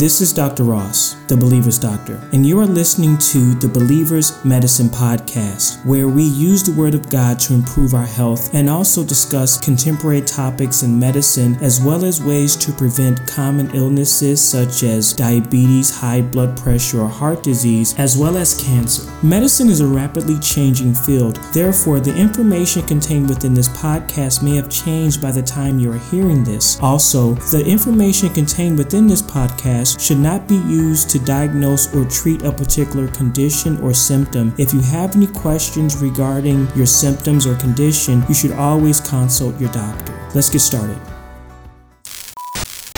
[0.00, 0.64] This is Dr.
[0.64, 6.22] Ross, the Believer's Doctor, and you are listening to the Believer's Medicine Podcast, where we
[6.22, 10.98] use the Word of God to improve our health and also discuss contemporary topics in
[10.98, 17.02] medicine as well as ways to prevent common illnesses such as diabetes, high blood pressure,
[17.02, 19.02] or heart disease, as well as cancer.
[19.22, 24.70] Medicine is a rapidly changing field, therefore, the information contained within this podcast may have
[24.70, 26.80] changed by the time you are hearing this.
[26.80, 32.42] Also, the information contained within this podcast should not be used to diagnose or treat
[32.42, 34.54] a particular condition or symptom.
[34.58, 39.72] If you have any questions regarding your symptoms or condition, you should always consult your
[39.72, 40.12] doctor.
[40.34, 40.98] Let's get started.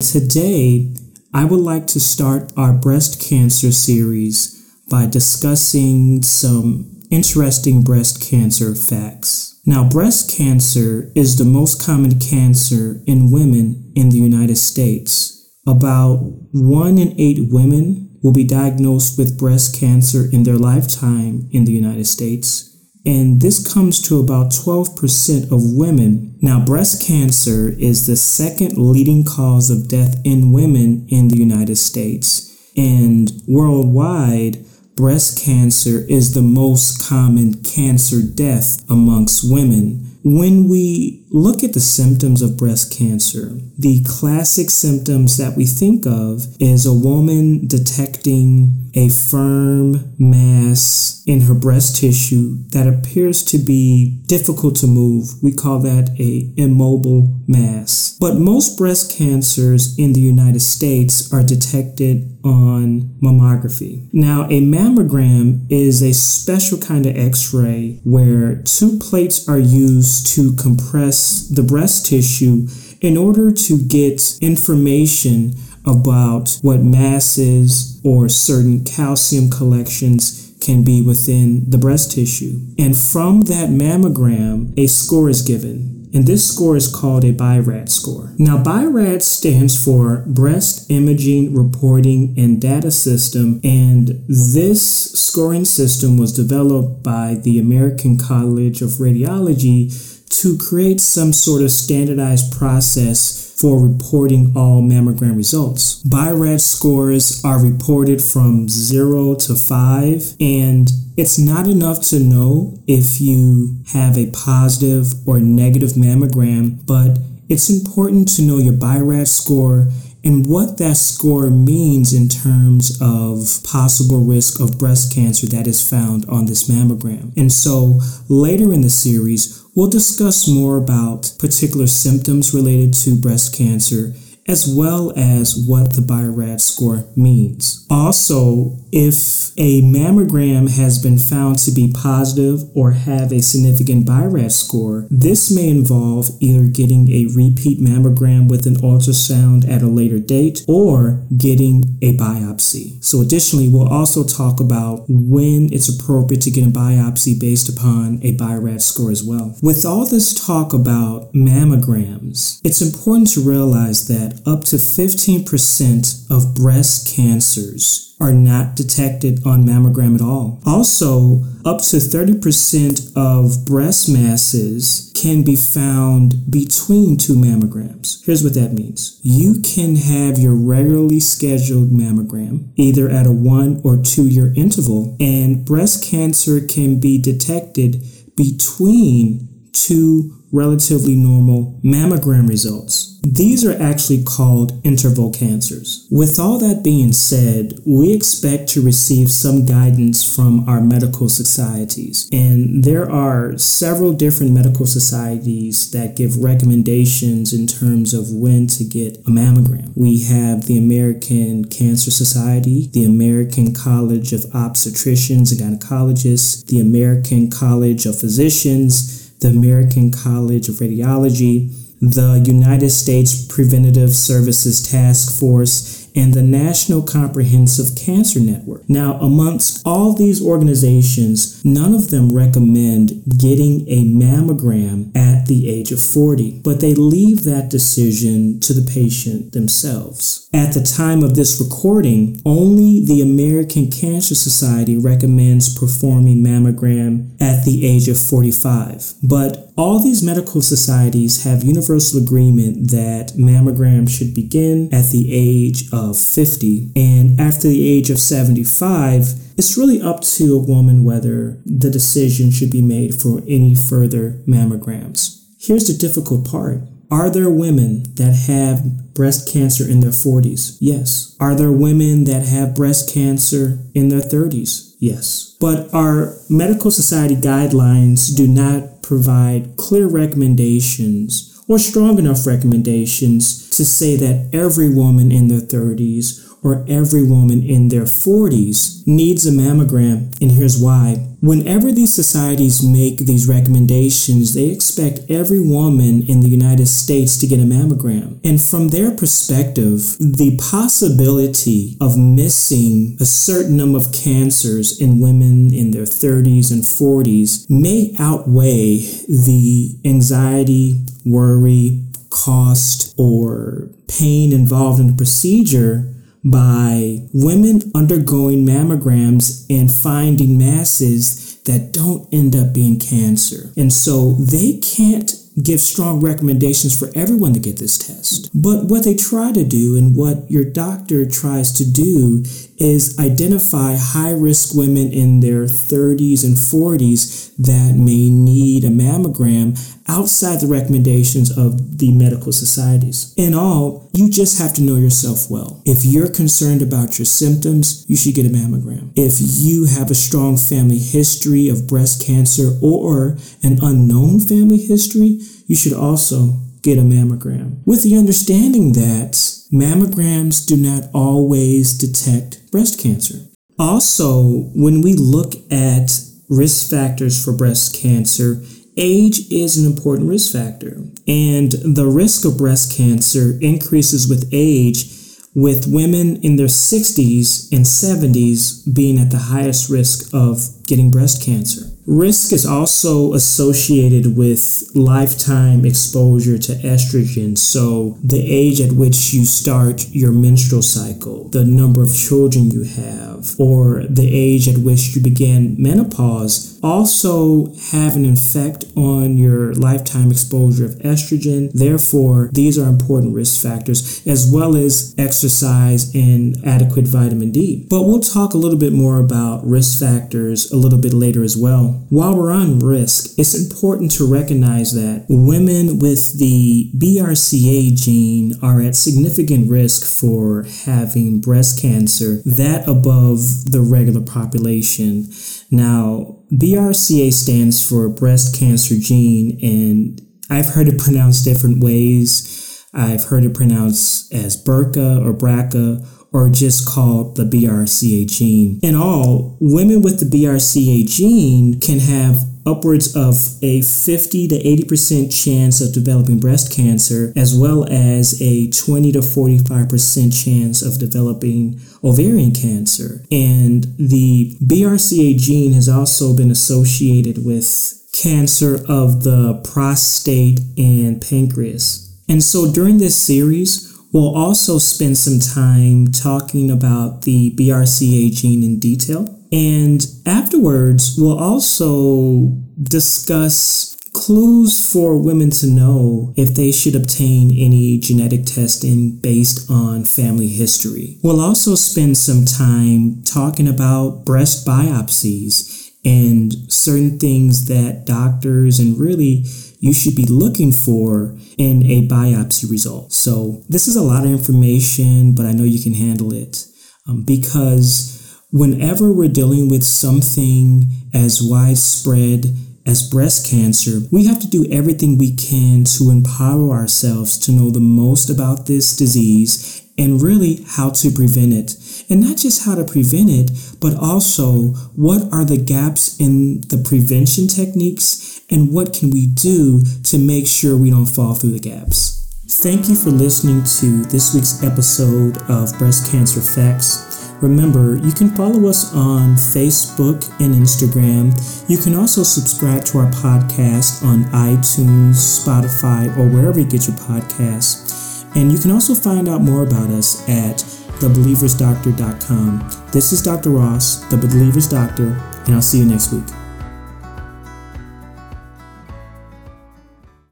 [0.00, 0.92] Today,
[1.32, 4.52] I would like to start our breast cancer series
[4.90, 9.60] by discussing some interesting breast cancer facts.
[9.66, 15.35] Now, breast cancer is the most common cancer in women in the United States.
[15.66, 16.18] About
[16.52, 21.72] one in eight women will be diagnosed with breast cancer in their lifetime in the
[21.72, 22.72] United States.
[23.04, 26.36] And this comes to about 12% of women.
[26.42, 31.76] Now, breast cancer is the second leading cause of death in women in the United
[31.76, 32.52] States.
[32.76, 34.64] And worldwide,
[34.96, 40.15] breast cancer is the most common cancer death amongst women.
[40.28, 46.04] When we look at the symptoms of breast cancer, the classic symptoms that we think
[46.04, 53.58] of is a woman detecting a firm mass in her breast tissue that appears to
[53.58, 55.28] be difficult to move.
[55.42, 58.16] We call that a immobile mass.
[58.18, 64.08] But most breast cancers in the United States are detected on mammography.
[64.12, 70.52] Now, a mammogram is a special kind of x-ray where two plates are used to
[70.54, 72.66] compress the breast tissue
[73.00, 81.70] in order to get information about what masses or certain calcium collections can be within
[81.70, 82.58] the breast tissue.
[82.76, 86.10] And from that mammogram, a score is given.
[86.12, 88.32] And this score is called a BI-RADS score.
[88.38, 96.32] Now, BI-RADS stands for Breast Imaging Reporting and Data System, and this scoring system was
[96.32, 99.92] developed by the American College of Radiology
[100.40, 106.02] to create some sort of standardized process for reporting all mammogram results.
[106.02, 113.20] BI-RADS scores are reported from 0 to 5 and it's not enough to know if
[113.20, 117.18] you have a positive or negative mammogram, but
[117.48, 119.88] it's important to know your BI-RADS score
[120.22, 125.88] and what that score means in terms of possible risk of breast cancer that is
[125.88, 127.34] found on this mammogram.
[127.36, 133.54] And so later in the series, we'll discuss more about particular symptoms related to breast
[133.54, 134.14] cancer
[134.48, 137.86] as well as what the BI-RADS score means.
[137.90, 144.54] Also, if a mammogram has been found to be positive or have a significant BI-RADS
[144.54, 150.18] score, this may involve either getting a repeat mammogram with an ultrasound at a later
[150.18, 153.02] date or getting a biopsy.
[153.04, 158.20] So additionally, we'll also talk about when it's appropriate to get a biopsy based upon
[158.22, 159.56] a BI-RADS score as well.
[159.62, 166.54] With all this talk about mammograms, it's important to realize that up to 15% of
[166.54, 170.60] breast cancers are not detected on mammogram at all.
[170.64, 178.24] Also, up to 30% of breast masses can be found between two mammograms.
[178.24, 179.20] Here's what that means.
[179.22, 185.16] You can have your regularly scheduled mammogram either at a one or two year interval,
[185.20, 188.02] and breast cancer can be detected
[188.36, 193.12] between two relatively normal mammogram results.
[193.22, 196.06] These are actually called interval cancers.
[196.10, 202.28] With all that being said, we expect to receive some guidance from our medical societies.
[202.32, 208.84] And there are several different medical societies that give recommendations in terms of when to
[208.84, 209.92] get a mammogram.
[209.96, 217.50] We have the American Cancer Society, the American College of Obstetricians and Gynecologists, the American
[217.50, 226.08] College of Physicians, the American College of Radiology, the United States Preventative Services Task Force,
[226.14, 228.88] and the National Comprehensive Cancer Network.
[228.88, 235.14] Now, amongst all these organizations, none of them recommend getting a mammogram
[235.46, 240.48] the age of 40, but they leave that decision to the patient themselves.
[240.52, 247.64] At the time of this recording, only the American Cancer Society recommends performing mammogram at
[247.64, 254.34] the age of 45, but All these medical societies have universal agreement that mammograms should
[254.34, 260.22] begin at the age of 50, and after the age of 75, it's really up
[260.22, 265.44] to a woman whether the decision should be made for any further mammograms.
[265.58, 266.80] Here's the difficult part.
[267.10, 270.76] Are there women that have breast cancer in their 40s?
[270.80, 271.36] Yes.
[271.38, 274.94] Are there women that have breast cancer in their 30s?
[274.98, 275.56] Yes.
[275.60, 283.84] But our medical society guidelines do not provide clear recommendations or strong enough recommendations to
[283.84, 289.52] say that every woman in their 30s or every woman in their 40s needs a
[289.52, 291.24] mammogram, and here's why.
[291.40, 297.46] Whenever these societies make these recommendations, they expect every woman in the United States to
[297.46, 298.40] get a mammogram.
[298.42, 305.72] And from their perspective, the possibility of missing a certain number of cancers in women
[305.72, 308.96] in their 30s and 40s may outweigh
[309.28, 316.12] the anxiety, worry, cost, or pain involved in the procedure
[316.50, 323.72] by women undergoing mammograms and finding masses that don't end up being cancer.
[323.76, 328.50] And so they can't give strong recommendations for everyone to get this test.
[328.54, 332.44] But what they try to do and what your doctor tries to do
[332.78, 339.76] is identify high risk women in their 30s and 40s that may need a mammogram
[340.08, 343.34] outside the recommendations of the medical societies.
[343.36, 345.82] In all, you just have to know yourself well.
[345.84, 349.10] If you're concerned about your symptoms, you should get a mammogram.
[349.16, 355.40] If you have a strong family history of breast cancer or an unknown family history,
[355.66, 357.78] you should also get a mammogram.
[357.84, 363.46] With the understanding that mammograms do not always detect breast cancer.
[363.78, 368.62] Also, when we look at risk factors for breast cancer,
[368.96, 371.02] age is an important risk factor.
[371.28, 375.12] And the risk of breast cancer increases with age
[375.54, 381.42] with women in their 60s and 70s being at the highest risk of getting breast
[381.42, 381.85] cancer.
[382.06, 387.58] Risk is also associated with lifetime exposure to estrogen.
[387.58, 392.84] So, the age at which you start your menstrual cycle, the number of children you
[392.84, 399.74] have, or the age at which you begin menopause also have an effect on your
[399.74, 401.70] lifetime exposure of estrogen.
[401.72, 407.86] Therefore, these are important risk factors, as well as exercise and adequate vitamin D.
[407.90, 411.56] But we'll talk a little bit more about risk factors a little bit later as
[411.56, 412.06] well.
[412.08, 418.80] While we're on risk, it's important to recognize that women with the BRCA gene are
[418.80, 425.28] at significant risk for having breast cancer, that above the regular population.
[425.70, 432.84] Now, BRCA stands for breast cancer gene, and I've heard it pronounced different ways.
[432.94, 438.80] I've heard it pronounced as BRCA or BRCA or just called the BRCA gene.
[438.82, 445.44] In all, women with the BRCA gene can have upwards of a 50 to 80%
[445.44, 451.80] chance of developing breast cancer, as well as a 20 to 45% chance of developing
[452.02, 453.24] ovarian cancer.
[453.30, 462.02] And the BRCA gene has also been associated with cancer of the prostate and pancreas.
[462.28, 468.64] And so during this series, We'll also spend some time talking about the BRCA gene
[468.64, 469.35] in detail.
[469.52, 477.98] And afterwards, we'll also discuss clues for women to know if they should obtain any
[477.98, 481.18] genetic testing based on family history.
[481.22, 488.98] We'll also spend some time talking about breast biopsies and certain things that doctors and
[488.98, 489.44] really
[489.80, 493.12] you should be looking for in a biopsy result.
[493.12, 496.66] So, this is a lot of information, but I know you can handle it
[497.06, 498.15] um, because
[498.56, 502.46] whenever we're dealing with something as widespread
[502.86, 507.70] as breast cancer, we have to do everything we can to empower ourselves to know
[507.70, 511.74] the most about this disease and really how to prevent it.
[512.08, 516.78] And not just how to prevent it, but also what are the gaps in the
[516.78, 521.58] prevention techniques and what can we do to make sure we don't fall through the
[521.58, 522.22] gaps.
[522.48, 527.25] Thank you for listening to this week's episode of Breast Cancer Facts.
[527.42, 531.34] Remember, you can follow us on Facebook and Instagram.
[531.68, 536.96] You can also subscribe to our podcast on iTunes, Spotify, or wherever you get your
[536.96, 538.24] podcasts.
[538.36, 540.56] And you can also find out more about us at
[541.00, 542.70] thebelieversdoctor.com.
[542.90, 543.50] This is Dr.
[543.50, 545.08] Ross, the Believer's Doctor,
[545.46, 546.45] and I'll see you next week.